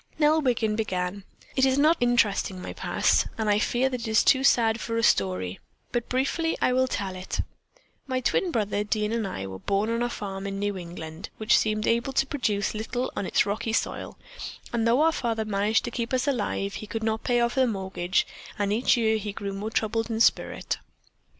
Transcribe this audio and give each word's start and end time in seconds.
Nell 0.17 0.41
Wiggin 0.41 0.75
began: 0.75 1.25
"It 1.55 1.63
is 1.63 1.77
not 1.77 1.95
interesting, 1.99 2.59
my 2.59 2.73
past, 2.73 3.27
and 3.37 3.47
I 3.47 3.59
fear 3.59 3.87
that 3.89 4.01
it 4.01 4.07
is 4.07 4.23
too 4.23 4.43
sad 4.43 4.81
for 4.81 4.97
a 4.97 5.03
story, 5.03 5.59
but 5.91 6.09
briefly 6.09 6.57
I 6.59 6.73
will 6.73 6.87
tell 6.87 7.15
it: 7.15 7.41
My 8.07 8.19
twin 8.19 8.49
brother, 8.49 8.83
Dean, 8.83 9.11
and 9.11 9.27
I 9.27 9.45
were 9.45 9.59
born 9.59 9.91
on 9.91 10.01
a 10.01 10.09
farm 10.09 10.47
in 10.47 10.57
New 10.57 10.75
England 10.75 11.29
which 11.37 11.55
seemed 11.55 11.85
able 11.85 12.13
to 12.13 12.25
produce 12.25 12.71
but 12.71 12.79
little 12.79 13.13
on 13.15 13.27
its 13.27 13.45
rocky 13.45 13.73
soil, 13.73 14.17
and 14.73 14.87
though 14.87 15.03
our 15.03 15.11
father 15.11 15.45
managed 15.45 15.83
to 15.85 15.91
keep 15.91 16.13
us 16.15 16.27
alive, 16.27 16.73
he 16.81 16.87
could 16.87 17.03
not 17.03 17.23
pay 17.23 17.39
off 17.39 17.53
the 17.53 17.67
mortgage, 17.67 18.25
and 18.57 18.73
each 18.73 18.97
year 18.97 19.17
he 19.17 19.31
grew 19.31 19.53
more 19.53 19.69
troubled 19.69 20.09
in 20.09 20.19
spirit. 20.19 20.79